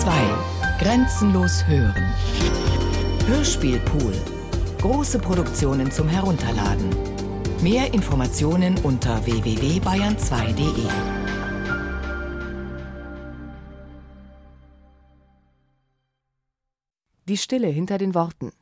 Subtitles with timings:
[0.00, 0.10] 2.
[0.78, 2.12] Grenzenlos hören.
[3.26, 4.12] Hörspielpool.
[4.78, 6.90] Große Produktionen zum Herunterladen.
[7.62, 10.86] Mehr Informationen unter www.bayern2.de.
[17.26, 18.52] Die Stille hinter den Worten.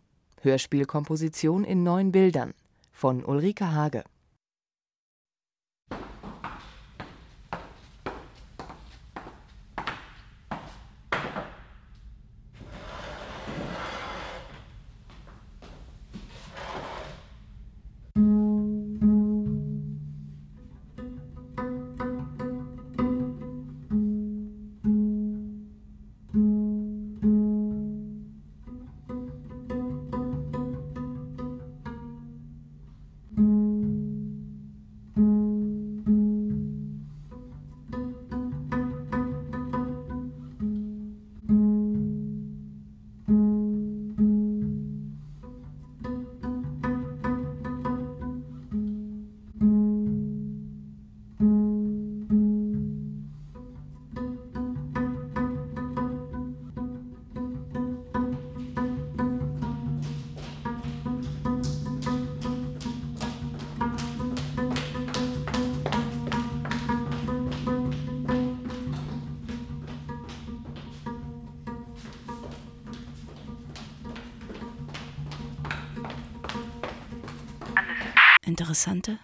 [0.41, 2.55] Hörspielkomposition in neun Bildern
[2.93, 4.05] von Ulrike Hage.
[78.75, 79.20] Interessante?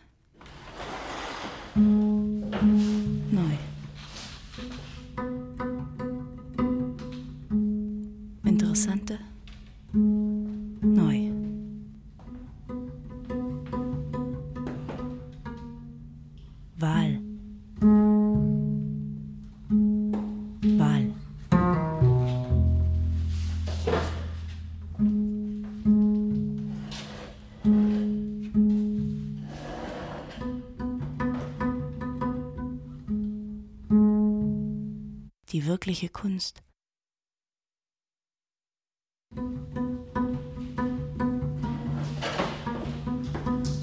[35.90, 36.62] Wirkliche Kunst.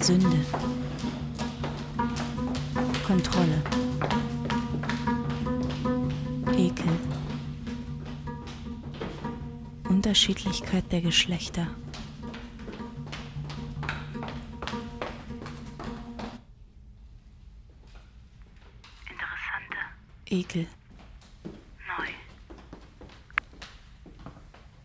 [0.02, 0.46] Sünde.
[3.06, 3.62] Kontrolle.
[6.56, 6.98] Ekel.
[9.90, 11.68] Unterschiedlichkeit der Geschlechter.
[19.10, 19.78] Interessante.
[20.30, 20.68] Ekel.
[21.88, 22.10] Neu.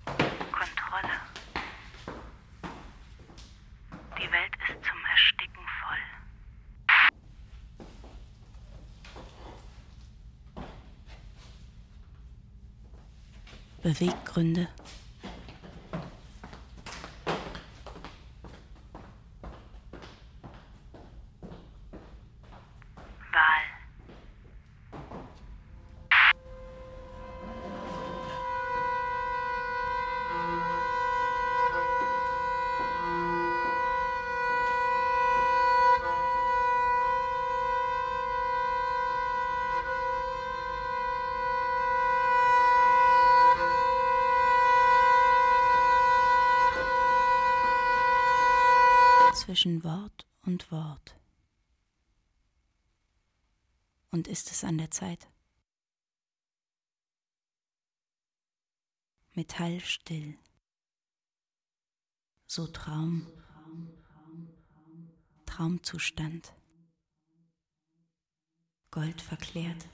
[0.06, 1.16] Kontrolle.
[4.16, 6.02] Die Welt ist zum Ersticken voll.
[13.92, 14.68] Beweggründe.
[49.52, 51.14] Zwischen Wort und Wort.
[54.10, 55.28] Und ist es an der Zeit?
[59.34, 60.38] Metallstill.
[62.46, 63.30] So Traum.
[65.44, 66.54] Traumzustand.
[68.90, 69.86] Gold verklärt.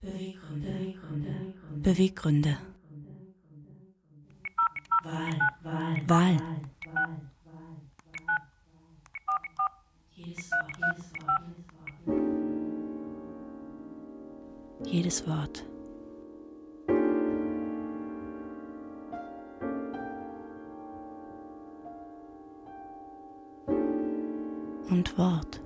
[0.00, 0.68] Beweggründe.
[0.68, 1.34] Beweggründe.
[1.82, 2.58] Beweggründe.
[5.02, 5.38] Wahl.
[5.62, 6.08] Wahl.
[6.08, 6.36] Wahl.
[6.86, 7.18] Wahl.
[10.14, 10.78] Jedes Wort.
[15.26, 15.26] Jedes
[24.90, 25.57] und Wort.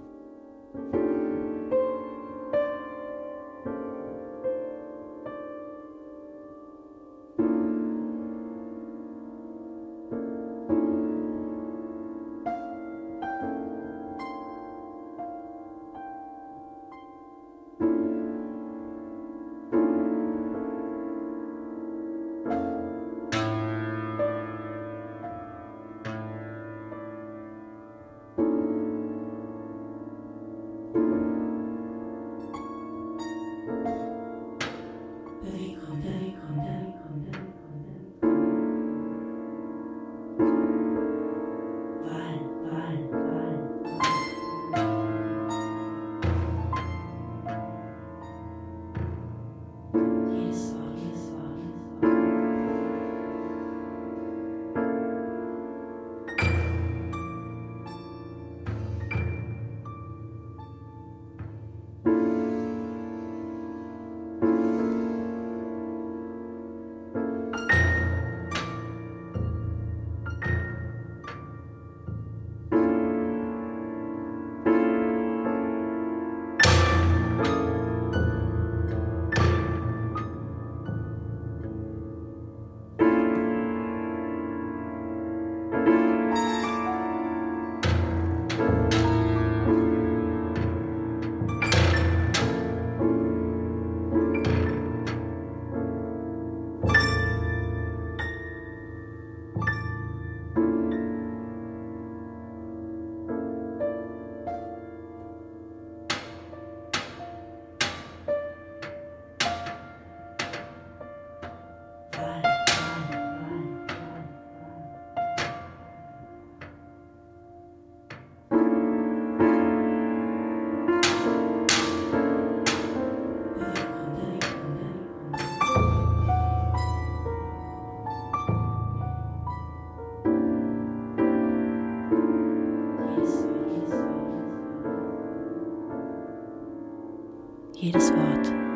[137.82, 138.71] jedes Wort.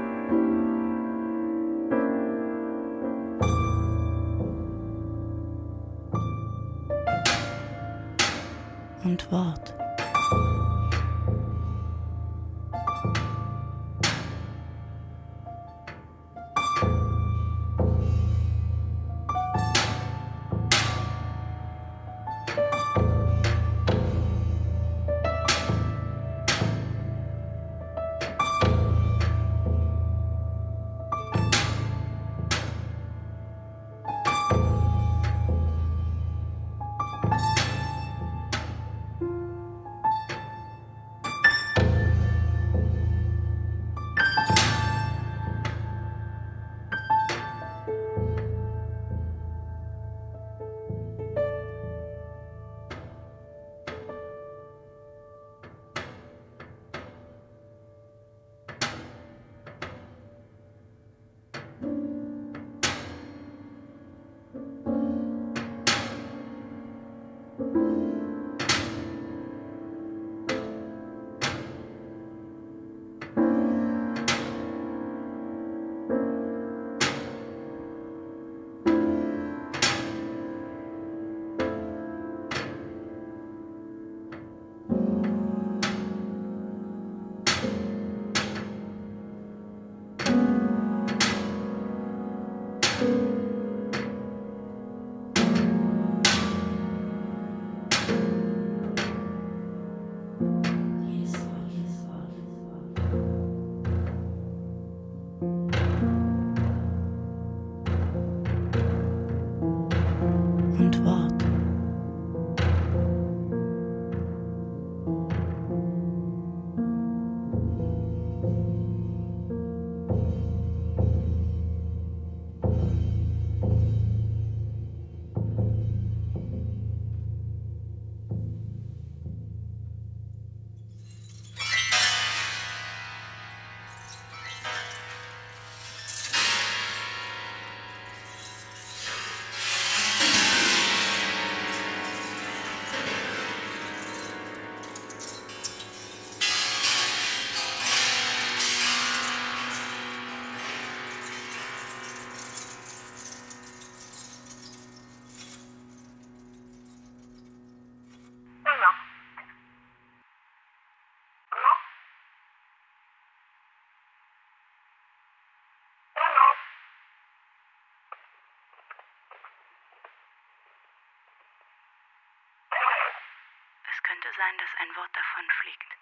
[174.16, 175.92] Könnte sein, dass ein Wort davon fliegt.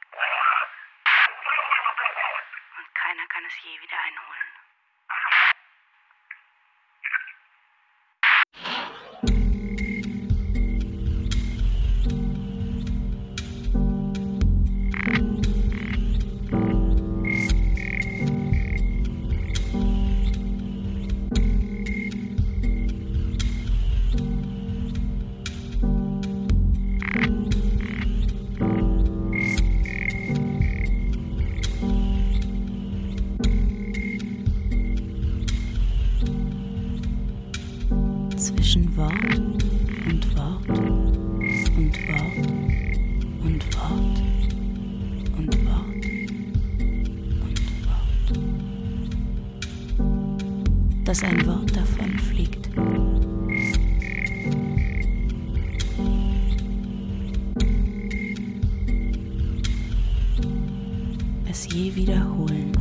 [2.79, 4.44] Und keiner kann es je wieder einholen.
[51.99, 52.71] Ein Wort davon fliegt.
[61.49, 62.73] Es je wiederholen.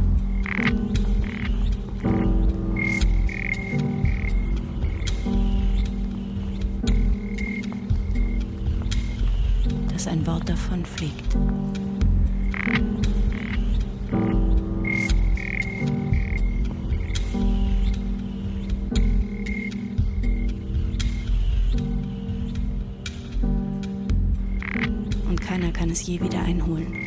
[9.90, 10.86] dass ein Wort davon
[26.54, 27.03] einholen.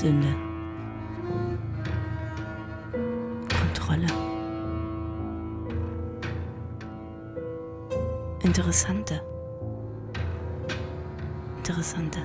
[0.00, 0.34] Sünde.
[3.54, 4.06] Kontrolle.
[8.42, 9.20] Interessante.
[11.58, 12.20] Interessante.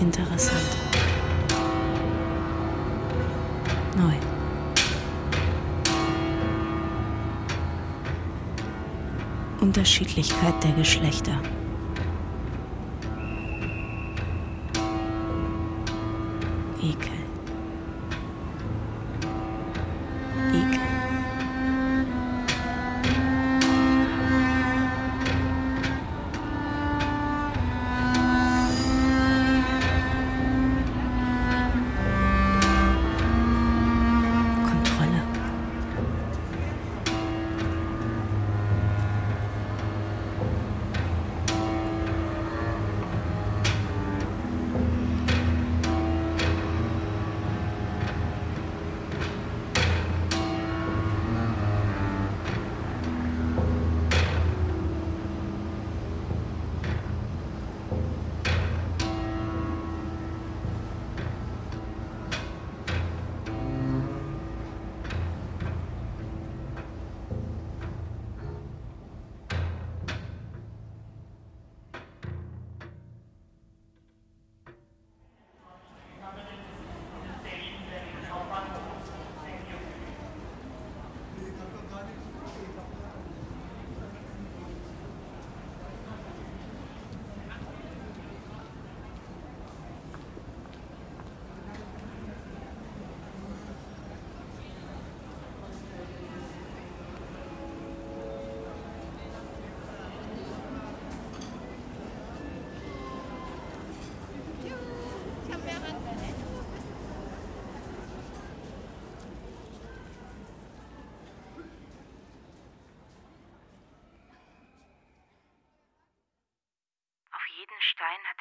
[0.00, 0.76] Interessant.
[3.96, 4.14] Neu.
[9.60, 11.32] Unterschiedlichkeit der Geschlechter.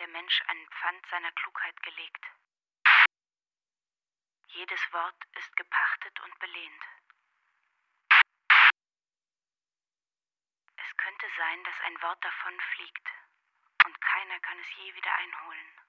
[0.08, 2.26] Mensch ein Pfand seiner Klugheit gelegt.
[4.48, 6.84] Jedes Wort ist gepachtet und belehnt.
[10.76, 13.08] Es könnte sein, dass ein Wort davon fliegt
[13.86, 15.84] und keiner kann es je wieder einholen.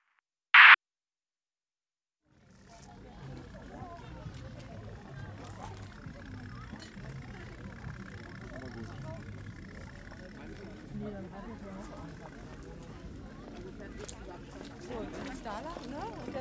[14.86, 16.32] Die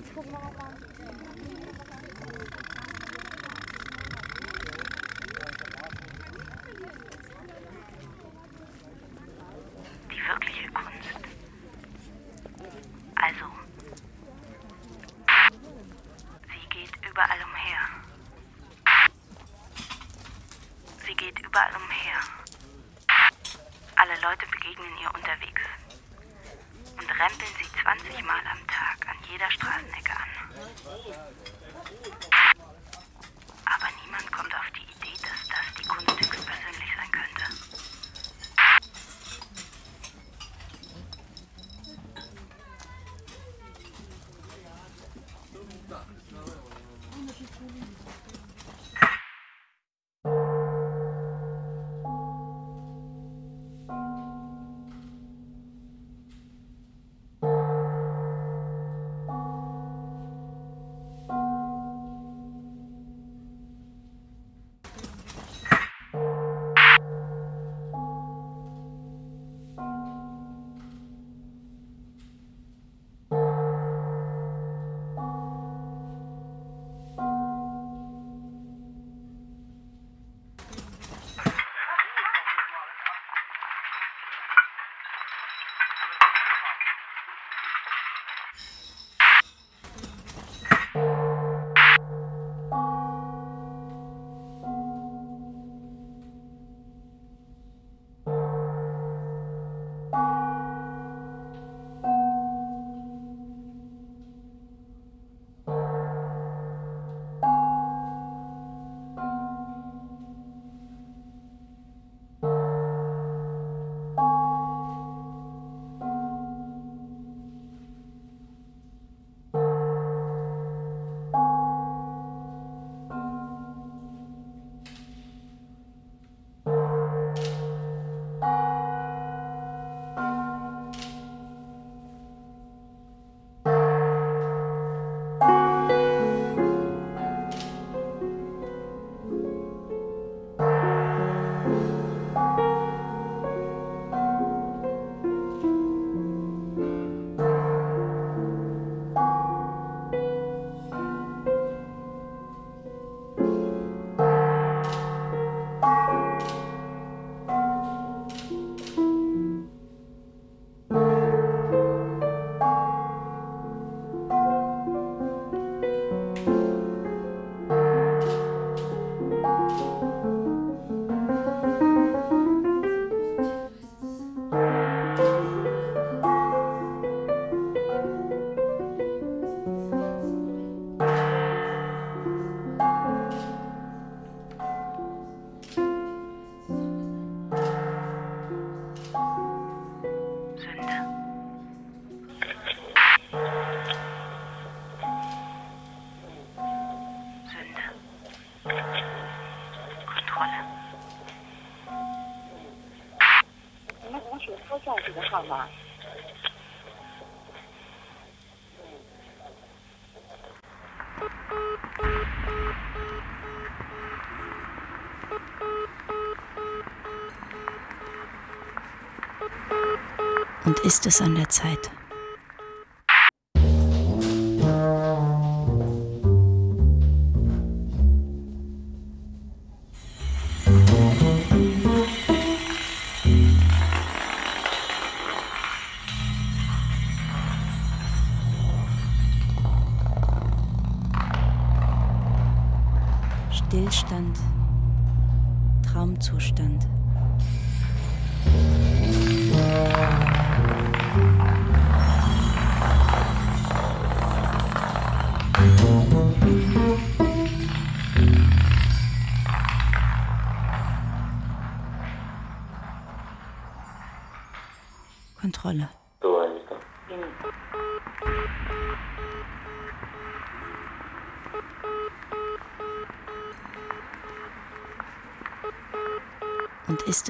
[220.65, 221.91] Und ist es an der Zeit?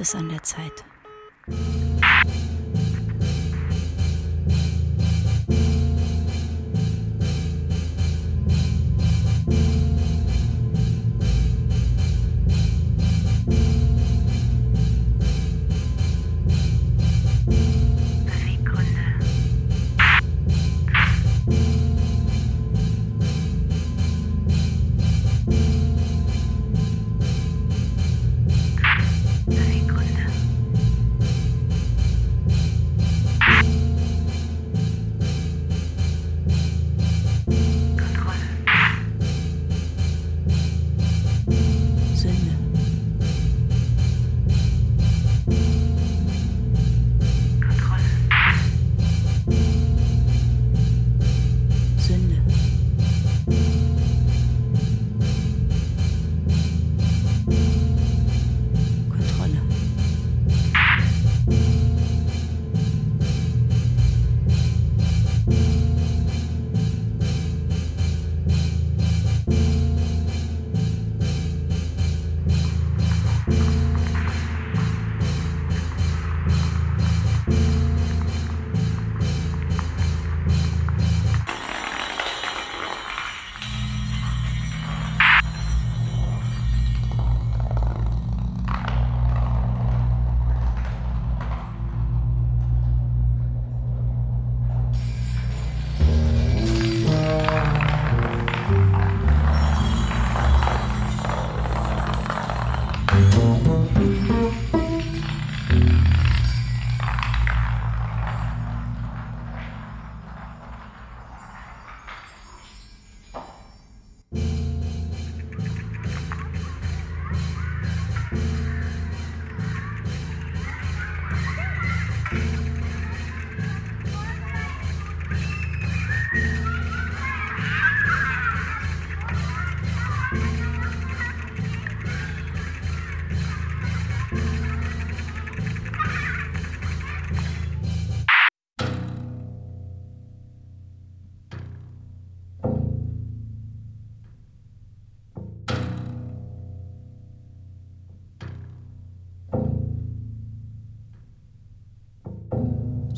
[0.04, 0.84] Es an der Zeit?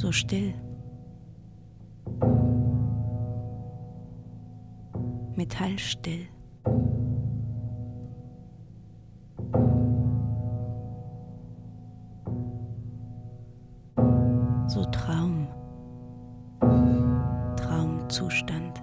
[0.06, 0.52] So still.
[5.36, 6.28] Metallstill.
[14.68, 15.48] So Traum.
[17.56, 18.80] Traumzustand.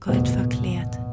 [0.00, 1.05] Gold verklärt.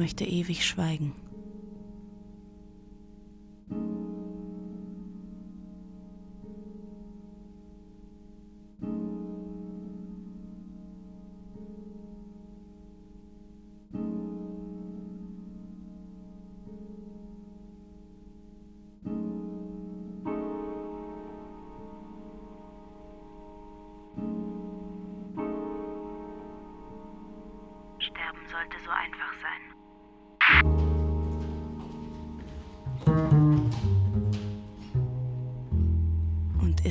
[0.00, 1.12] Möchte ewig schweigen.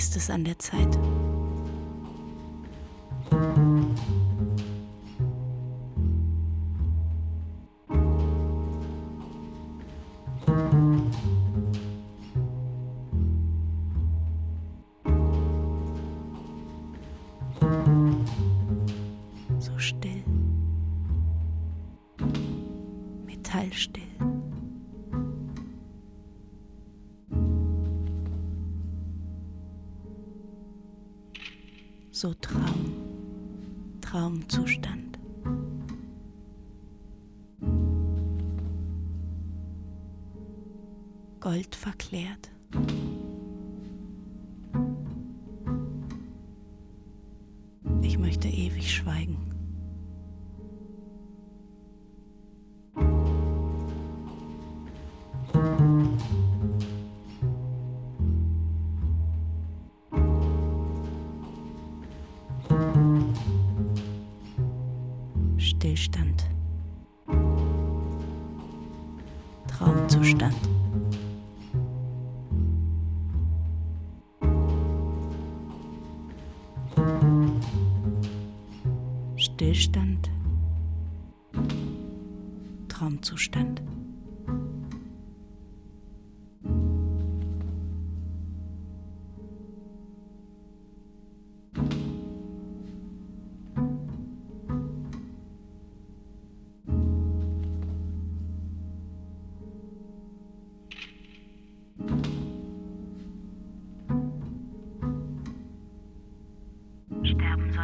[0.10, 0.98] Ist es an der Zeit?
[32.20, 35.18] So Traum, Traumzustand.
[41.40, 42.52] Gold verklärt.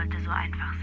[0.06, 0.75] Sollte so einfach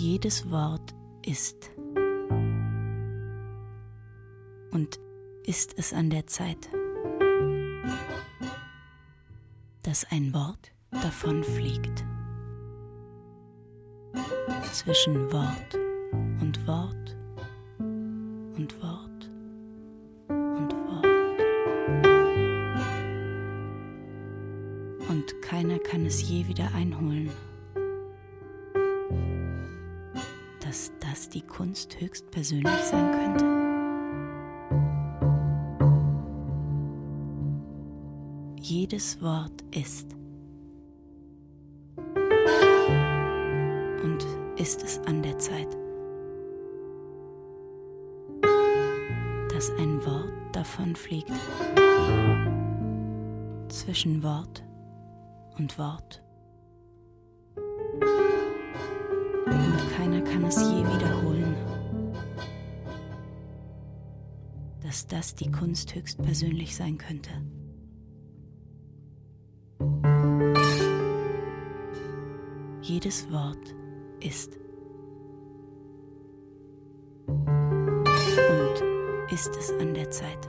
[0.00, 0.94] Jedes Wort
[1.26, 1.70] ist.
[4.70, 4.98] Und
[5.44, 6.70] ist es an der Zeit,
[9.82, 12.02] dass ein Wort davonfliegt.
[14.72, 15.74] Zwischen Wort
[16.40, 17.16] und Wort
[18.56, 19.30] und Wort
[20.28, 21.40] und Wort.
[25.10, 27.28] Und keiner kann es je wieder einholen.
[31.30, 33.44] Die Kunst höchstpersönlich sein könnte?
[38.60, 40.14] Jedes Wort ist.
[44.02, 44.26] Und
[44.56, 45.68] ist es an der Zeit,
[49.52, 51.32] dass ein Wort davonfliegt
[53.68, 54.64] zwischen Wort
[55.58, 56.22] und Wort.
[65.12, 67.30] Das die Kunst höchstpersönlich sein könnte.
[72.82, 73.74] Jedes Wort
[74.20, 74.58] ist.
[77.26, 80.48] Und ist es an der Zeit,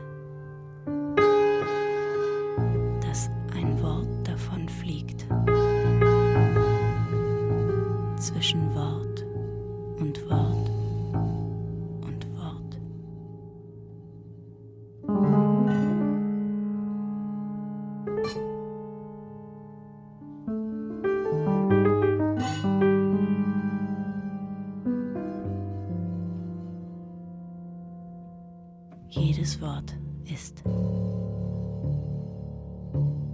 [29.52, 29.94] Jedes Wort
[30.32, 30.64] ist.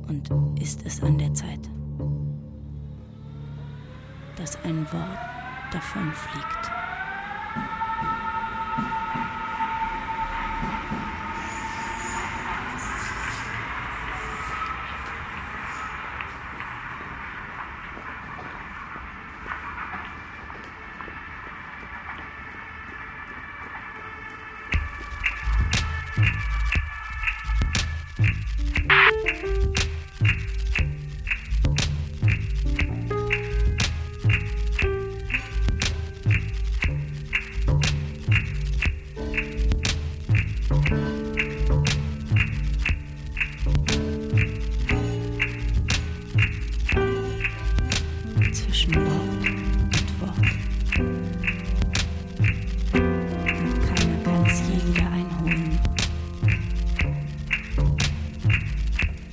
[0.08, 1.70] Und ist es an der Zeit,
[4.36, 5.20] dass ein Wort
[5.72, 6.77] davonfliegt.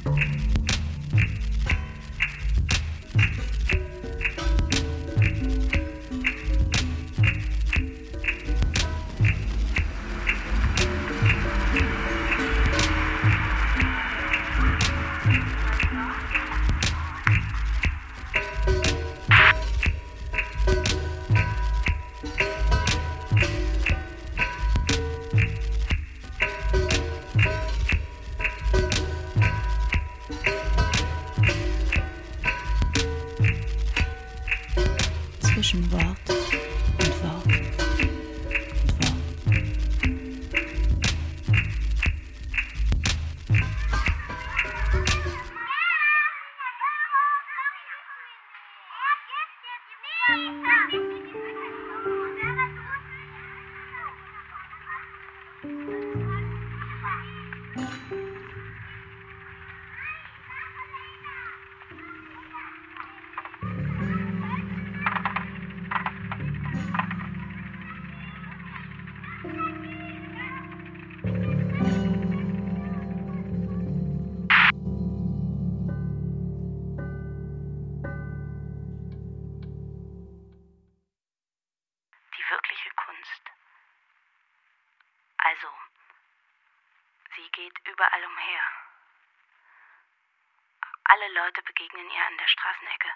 [0.06, 0.33] Mm-hmm.
[87.84, 88.62] Überall umher.
[91.04, 93.08] Alle Leute begegnen ihr an der Straßenecke.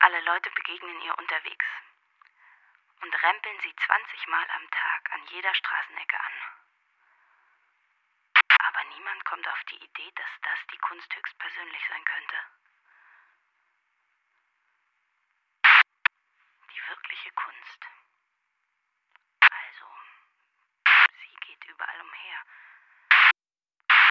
[0.00, 1.66] Alle Leute begegnen ihr unterwegs
[3.00, 6.32] und rempeln sie 20 Mal am Tag an jeder Straßenecke an.
[8.68, 12.36] Aber niemand kommt auf die Idee, dass das die Kunst höchstpersönlich sein könnte.
[16.70, 17.86] Die wirkliche Kunst.
[19.40, 19.86] Also,
[21.20, 22.42] sie geht überall umher.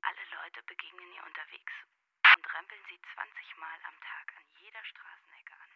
[0.02, 1.74] Alle Leute begegnen ihr unterwegs
[2.38, 5.70] und rempeln sie 20 Mal am Tag an jeder Straßenecke an.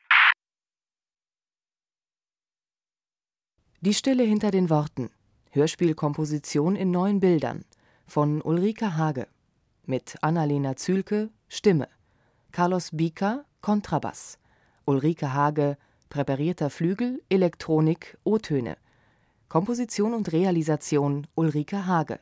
[3.81, 5.09] Die Stille hinter den Worten.
[5.49, 7.65] Hörspielkomposition in neun Bildern
[8.05, 9.27] von Ulrike Hage.
[9.87, 11.87] Mit Annalena Zülke, Stimme.
[12.51, 14.37] Carlos Bika, Kontrabass.
[14.85, 18.77] Ulrike Hage, präparierter Flügel, Elektronik, O-Töne.
[19.47, 22.19] Komposition und Realisation Ulrike Hage.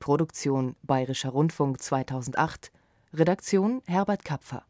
[0.00, 2.72] Produktion Bayerischer Rundfunk 2008.
[3.14, 4.64] Redaktion Herbert Kapfer.